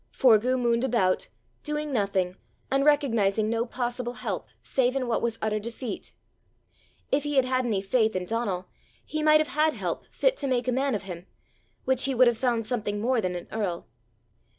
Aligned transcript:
Forgue 0.09 0.59
mooned 0.59 0.83
about, 0.83 1.27
doing 1.61 1.93
nothing, 1.93 2.35
and 2.71 2.83
recognizing 2.83 3.51
no 3.51 3.67
possible 3.67 4.13
help 4.13 4.47
save 4.63 4.95
in 4.95 5.05
what 5.05 5.21
was 5.21 5.37
utter 5.43 5.59
defeat. 5.59 6.13
If 7.11 7.21
he 7.21 7.35
had 7.35 7.45
had 7.45 7.67
any 7.67 7.83
faith 7.83 8.15
in 8.15 8.25
Donal, 8.25 8.67
he 9.05 9.21
might 9.21 9.39
have 9.39 9.49
had 9.49 9.73
help 9.73 10.05
fit 10.09 10.37
to 10.37 10.47
make 10.47 10.67
a 10.67 10.71
man 10.71 10.95
of 10.95 11.03
him, 11.03 11.27
which 11.85 12.05
he 12.05 12.15
would 12.15 12.25
have 12.25 12.39
found 12.39 12.65
something 12.65 12.99
more 12.99 13.21
than 13.21 13.35
an 13.35 13.47
earl. 13.51 13.85